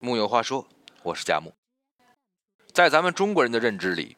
[0.00, 0.64] 木有话说，
[1.02, 1.52] 我是佳木。
[2.72, 4.16] 在咱们中国人的认知里，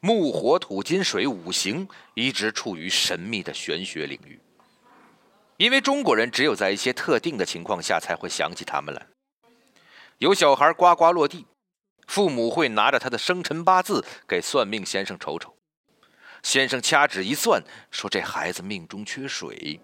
[0.00, 4.40] 木、火、土、金、水五行一直处于神秘的玄学领域，
[5.58, 9.06] 因为中国人只有在一些特定的情况下才会想起他们来。
[10.16, 11.44] 有小孩呱呱落地，
[12.06, 15.54] 父母会拿着他的生辰八字给算命先生瞅瞅，
[16.42, 19.78] 先生掐指一算，说这孩子命中缺水。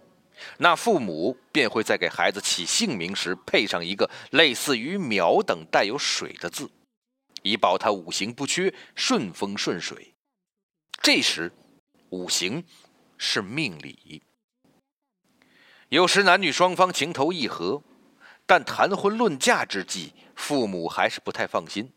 [0.58, 6.70] 那父母便会在给孩子起姓名时配上一个类似于“苗”等带有水的字，
[7.42, 10.14] 以保他五行不缺，顺风顺水。
[11.02, 11.52] 这时，
[12.10, 12.64] 五行
[13.16, 14.22] 是命理。
[15.88, 17.82] 有时男女双方情投意合，
[18.44, 21.92] 但谈婚论嫁之际，父母还是不太放心，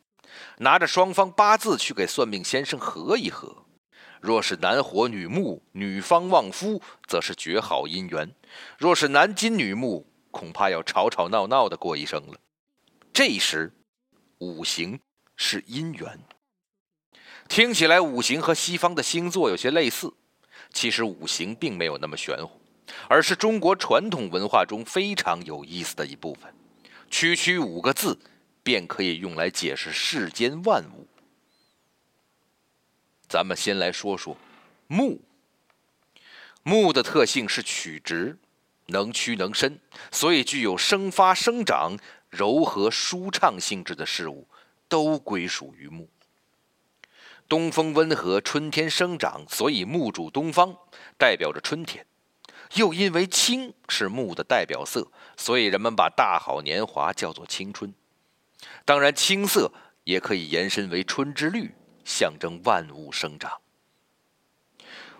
[0.59, 3.65] 拿着双方八字去给算命先生合一合。
[4.21, 8.29] 若是男火女木，女方旺夫，则是绝好姻缘；
[8.77, 12.39] 若是男金女木，恐怕要吵吵闹闹的过一生了。
[13.11, 13.73] 这时，
[14.37, 14.99] 五行
[15.35, 16.19] 是姻缘。
[17.49, 20.13] 听起来五行和西方的星座有些类似，
[20.71, 22.61] 其实五行并没有那么玄乎，
[23.09, 26.53] 而是中国传统文化中非常有意思的一部分。
[27.09, 28.17] 区区五个字，
[28.61, 31.07] 便可以用来解释世间万物。
[33.31, 34.35] 咱们先来说说
[34.87, 35.21] 木。
[36.63, 38.37] 木的特性是曲直，
[38.87, 39.79] 能屈能伸，
[40.11, 41.95] 所以具有生发生长、
[42.29, 44.49] 柔和舒畅性质的事物
[44.89, 46.09] 都归属于木。
[47.47, 50.75] 东风温和，春天生长，所以木主东方，
[51.17, 52.05] 代表着春天。
[52.73, 57.93] 又因为青是木的代表色，所以人们把大好年华叫做青春。
[58.83, 59.71] 当然，青色
[60.03, 61.73] 也可以延伸为春之绿。
[62.11, 63.61] 象征万物生长。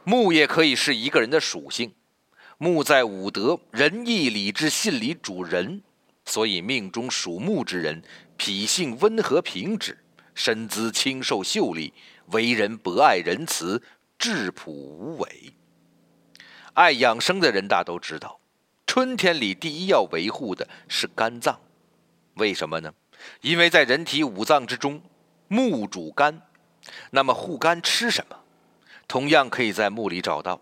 [0.04, 1.94] 木也可以是一个人的属性。
[2.58, 5.82] 木在五德、仁义礼智信里主人，
[6.26, 8.04] 所以命中属木之人，
[8.36, 9.98] 脾性温和平直，
[10.36, 11.94] 身姿清瘦秀丽，
[12.28, 13.82] 为人博爱仁慈，
[14.20, 15.54] 质朴无伪。
[16.74, 18.40] 爱养生的人大都知道，
[18.86, 21.60] 春天里第一要维护的是肝脏。
[22.36, 22.94] 为什么呢？
[23.42, 25.02] 因为在人体五脏之中，
[25.48, 26.42] 木主肝。
[27.12, 28.38] 那么护肝吃什么？
[29.08, 30.62] 同样可以在木里找到，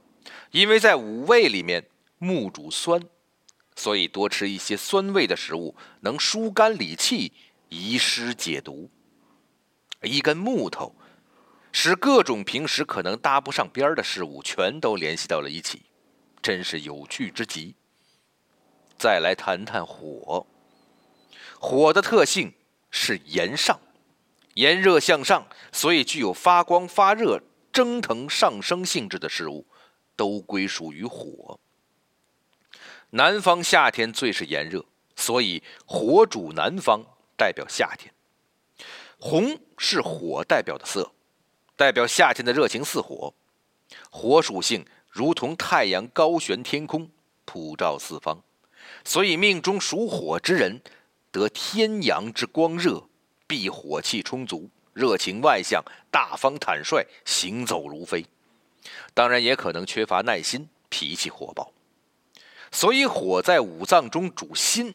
[0.52, 1.86] 因为在五味里面
[2.18, 3.00] 木主酸，
[3.76, 7.32] 所以多吃一些酸味的食物能疏肝理气、
[7.70, 8.90] 宜湿解毒。
[10.02, 10.96] 一根木头，
[11.72, 15.84] 使各种平时可能搭不上边的事物全都联系到了一起，
[16.42, 17.76] 真是有趣之极。
[18.98, 20.48] 再来谈谈火，
[21.60, 22.54] 火的特性
[22.90, 23.80] 是炎上。
[24.60, 29.66] 炎热向上，所以具有发光发热、蒸腾上升性质的事物，
[30.18, 31.58] 都归属于火。
[33.12, 34.84] 南方夏天最是炎热，
[35.16, 37.06] 所以火主南方，
[37.38, 38.14] 代表夏天。
[39.18, 41.14] 红是火代表的色，
[41.78, 43.34] 代表夏天的热情似火。
[44.10, 47.10] 火属性如同太阳高悬天空，
[47.46, 48.44] 普照四方，
[49.06, 50.82] 所以命中属火之人，
[51.32, 53.09] 得天阳之光热。
[53.50, 58.24] 必火气充足，热情外向，大方坦率，行走如飞。
[59.16, 61.74] 当然，也可能缺乏耐心，脾气火爆。
[62.72, 64.94] 所以，火在五脏中主心。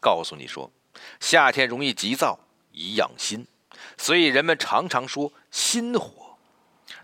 [0.00, 0.72] 告诉你说，
[1.20, 2.40] 夏天容易急躁，
[2.72, 3.46] 以养心。
[3.96, 6.36] 所以，人们常常说心火。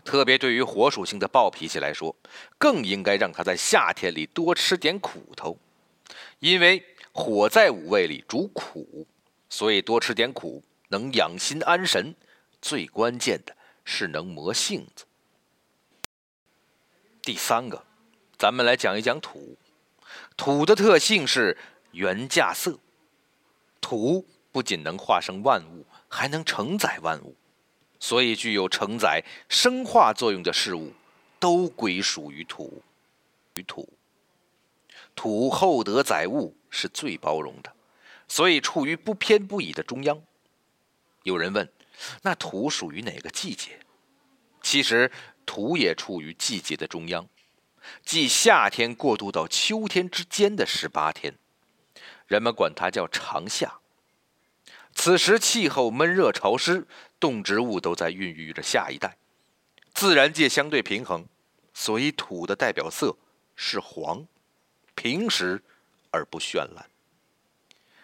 [0.03, 2.13] 特别对于火属性的暴脾气来说，
[2.57, 5.57] 更应该让他在夏天里多吃点苦头，
[6.39, 6.83] 因为
[7.13, 9.07] 火在五味里主苦。
[9.53, 12.15] 所以多吃点苦，能养心安神。
[12.59, 13.55] 最关键的
[13.85, 15.05] 是能磨性子。
[17.21, 17.85] 第三个，
[18.35, 19.55] 咱们来讲一讲土。
[20.35, 21.55] 土的特性是
[21.91, 22.79] 原价色。
[23.79, 27.35] 土不仅能化生万物，还能承载万物，
[27.99, 30.91] 所以具有承载生化作用的事物，
[31.39, 32.81] 都归属于土。
[33.53, 33.87] 于土，
[35.13, 37.71] 土厚德载物，是最包容的。
[38.27, 40.21] 所以处于不偏不倚的中央。
[41.23, 41.71] 有人问：
[42.21, 43.79] 那土属于哪个季节？
[44.61, 45.11] 其实
[45.45, 47.27] 土也处于季节的中央，
[48.03, 51.35] 即夏天过渡到秋天之间的十八天，
[52.27, 53.79] 人们管它叫长夏。
[54.95, 56.87] 此时气候闷热潮湿，
[57.19, 59.17] 动植物都在孕育着下一代，
[59.93, 61.27] 自然界相对平衡，
[61.73, 63.17] 所以土的代表色
[63.55, 64.25] 是黄，
[64.95, 65.61] 平实
[66.11, 66.89] 而不绚烂。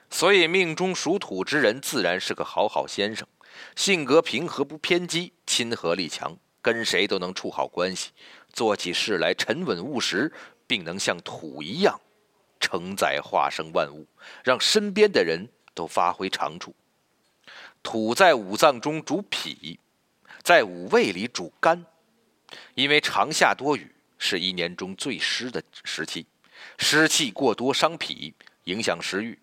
[0.09, 3.27] 所以，命中属土之人自然是个好好先生，
[3.75, 8.11] 性格平和不偏激，亲和力强，跟谁都能处好关系，
[8.51, 10.31] 做起事来沉稳务实，
[10.65, 12.01] 并能像土一样
[12.59, 14.07] 承载化生万物，
[14.43, 16.75] 让身边的人都发挥长处。
[17.81, 19.79] 土在五脏中主脾，
[20.43, 21.85] 在五味里主肝，
[22.73, 26.25] 因为长夏多雨，是一年中最湿的时期，
[26.77, 28.33] 湿气过多伤脾，
[28.65, 29.37] 影响食欲。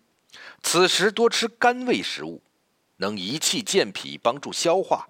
[0.61, 2.41] 此时多吃甘味食物，
[2.97, 5.07] 能益气健脾，帮助消化。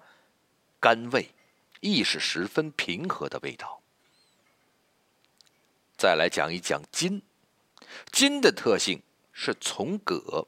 [0.80, 1.34] 甘味
[1.80, 3.80] 亦是十分平和的味道。
[5.96, 7.22] 再来讲一讲金，
[8.12, 9.02] 金的特性
[9.32, 10.46] 是从葛，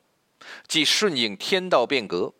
[0.68, 2.32] 即顺应天道变革，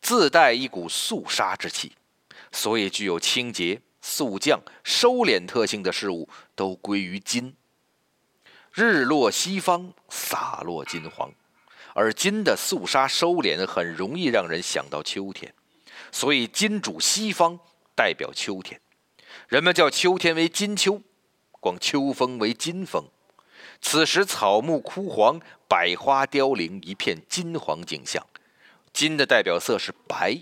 [0.00, 1.96] 自带一股肃杀之气，
[2.52, 7.56] 所以具有清洁、肃降、收敛特性的事物都归于金。
[8.72, 9.92] 日落西方，
[10.28, 11.32] 洒落金黄，
[11.94, 15.54] 而金的肃杀收敛很容易让人想到秋天，
[16.12, 17.58] 所以金主西方，
[17.94, 18.78] 代表秋天。
[19.48, 21.00] 人们叫秋天为金秋，
[21.52, 23.04] 广秋风为金风。
[23.80, 28.26] 此时草木枯黄，百花凋零，一片金黄景象。
[28.92, 30.36] 金的代表色是白，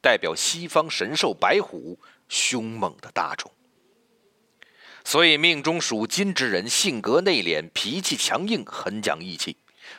[0.00, 1.98] 代表西方神兽白虎，
[2.28, 3.50] 凶猛的大种。
[5.08, 9.56] 所以，命中属金之人性格内敛，脾气强硬，很讲义气，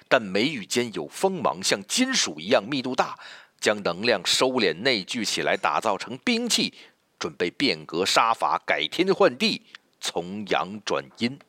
[0.07, 3.17] 但眉宇间有锋芒，像金属一样密度大，
[3.59, 6.75] 将能量收敛内聚起来，打造成兵器，
[7.17, 9.63] 准备变革杀伐，改天换地，
[9.99, 11.39] 从阳转阴。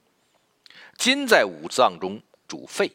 [0.96, 2.18] 金在五脏中
[2.48, 2.90] 主肺，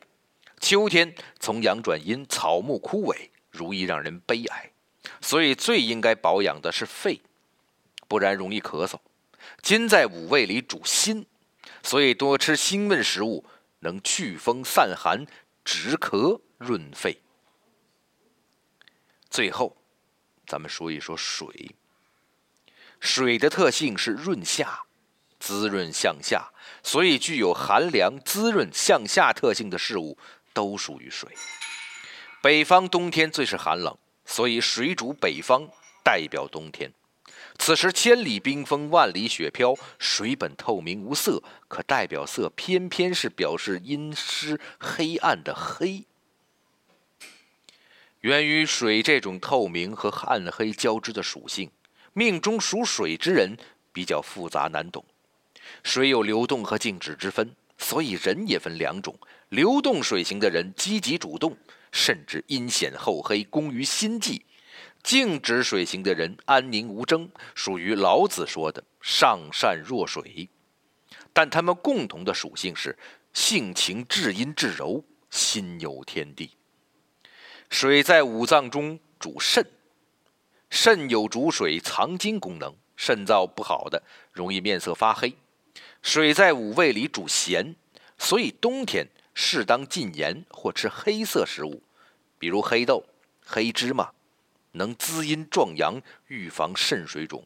[0.59, 4.71] 秋天从阳转阴，草木枯萎，容易让人悲哀，
[5.21, 7.21] 所以最应该保养的是肺，
[8.07, 8.97] 不然容易咳嗽。
[9.65, 11.25] 金在五味里主辛，
[11.81, 13.43] 所以多吃辛味食物
[13.79, 15.25] 能祛风散寒、
[15.63, 17.19] 止咳润肺。
[19.27, 19.75] 最后，
[20.45, 21.75] 咱们说一说水。
[22.99, 24.83] 水的特性是润下、
[25.39, 26.51] 滋润向下，
[26.83, 30.15] 所以具有寒凉、滋润、向下特性的事物
[30.53, 31.35] 都属于水。
[32.39, 35.67] 北方冬天最是寒冷，所以水主北方，
[36.03, 36.93] 代表冬天。
[37.57, 46.05] 此时千里冰封，万里雪飘，水本透明无色，可代表色偏偏是表示阴湿黑暗的黑。
[48.21, 51.71] 源于水这种透明和暗黑交织的属性，
[52.13, 53.57] 命中属水之人
[53.91, 55.03] 比较复杂难懂。
[55.83, 59.17] 水有流动和静止之分，所以人也分两种：
[59.49, 61.57] 流动水型的人积极主动，
[61.91, 64.45] 甚至阴险厚黑，工于心计。
[65.03, 70.49] 静止水型的人安宁无争，属于老子说的“上善若水”，
[71.31, 72.97] 但他们共同的属性是
[73.33, 76.51] 性情至阴至柔，心有天地。
[77.69, 79.65] 水在五脏中主肾，
[80.69, 84.01] 肾有主水藏精功能，肾脏不好的
[84.31, 85.35] 容易面色发黑。
[86.01, 87.75] 水在五味里主咸，
[88.17, 91.83] 所以冬天适当禁盐或吃黑色食物，
[92.39, 93.03] 比如黑豆、
[93.45, 94.14] 黑芝麻。
[94.75, 97.43] 能滋阴壮阳，预防肾水肿。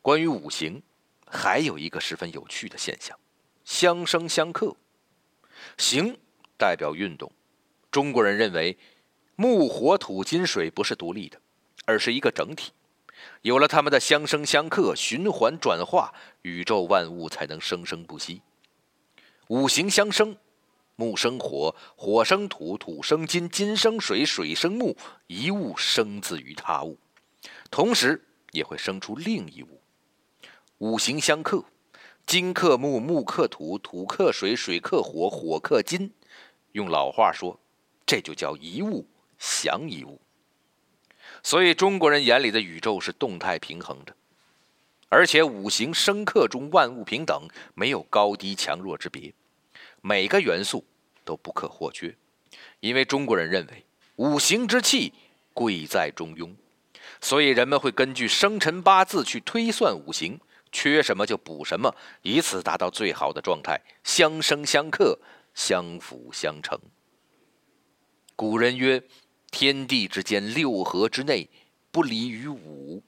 [0.00, 0.82] 关于五行，
[1.26, 3.18] 还有一个十分有趣的现象：
[3.64, 4.76] 相生相克。
[5.78, 6.18] 行
[6.58, 7.32] 代表运动，
[7.90, 8.76] 中国人认为
[9.36, 11.40] 木、火、土、金、水不是独立的，
[11.86, 12.72] 而是一个整体。
[13.42, 16.12] 有了它们的相生相克、循环转化，
[16.42, 18.42] 宇宙万物才能生生不息。
[19.48, 20.36] 五行相生。
[20.96, 26.98] 木生火，火生土，土生金，金生水，水生木，一物生自于他物，
[27.70, 29.80] 同时也会生出另一物。
[30.78, 31.64] 五行相克，
[32.26, 36.12] 金克木，木克土，土克水，水克火，火克金。
[36.72, 37.58] 用老话说，
[38.06, 39.06] 这就叫一物
[39.38, 40.20] 降一物。
[41.42, 44.14] 所以中国人眼里的宇宙是动态平衡的，
[45.08, 49.32] 而且五行生克中万物平等，没有高低强弱之别，
[50.02, 50.84] 每个元素。
[51.24, 52.16] 都不可或缺，
[52.80, 55.12] 因为中国人认为五行之气
[55.54, 56.52] 贵在中庸，
[57.20, 60.40] 所以人们会根据生辰八字去推算五行，
[60.72, 65.16] 缺什么就补什么，以此达到最好的状态，相生相克，
[65.54, 66.76] 相辅相成。
[68.34, 69.00] 古人曰
[69.52, 71.48] ：“天地之间，六合之内，
[71.92, 73.00] 不离于五。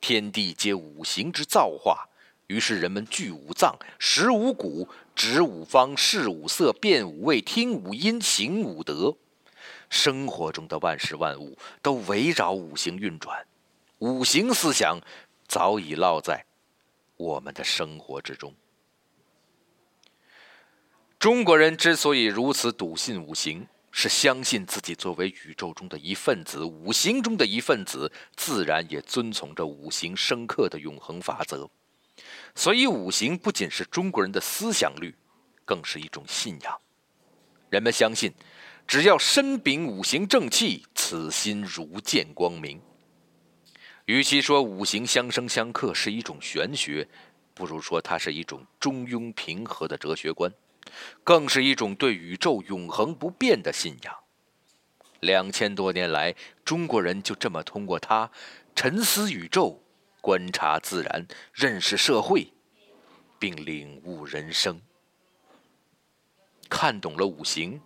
[0.00, 2.08] 天地皆五行之造化。”
[2.48, 9.14] 于是人们聚五脏，食五谷，指五方，视五色，辨五味，听五音，行五德。
[9.90, 13.46] 生活中的万事万物都围绕五行运转，
[13.98, 14.98] 五行思想
[15.46, 16.46] 早已烙在
[17.18, 18.54] 我们的生活之中。
[21.18, 31.68] 中国人之所以如此笃信五行，是相信自己作为宇宙中的一份子，五行中的一份子，自然也遵从着五行生克的永恒法则。
[32.58, 35.14] 所以，五行不仅是中国人的思想律，
[35.64, 36.76] 更是一种信仰。
[37.70, 38.34] 人们相信，
[38.84, 42.82] 只要身秉五行正气，此心如见光明。
[44.06, 47.06] 与其说五行相生相克是一种玄学，
[47.54, 50.52] 不如说它是一种中庸平和的哲学观，
[51.22, 54.12] 更是一种对宇宙永恒不变的信仰。
[55.20, 56.34] 两千多年来，
[56.64, 58.28] 中国人就这么通过它
[58.74, 59.80] 沉思宇宙、
[60.20, 62.52] 观察自然、认识社会，
[63.38, 64.80] 并领悟人生。
[66.68, 67.80] 看懂了五行，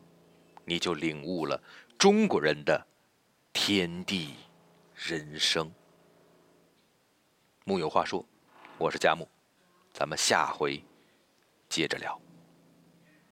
[0.65, 1.63] 你就领悟了
[1.97, 2.87] 中国人的
[3.53, 4.35] 天地
[4.95, 5.71] 人生。
[7.65, 8.25] 木有话说，
[8.79, 9.29] 我是佳木，
[9.93, 10.83] 咱们下回
[11.69, 12.21] 接着聊。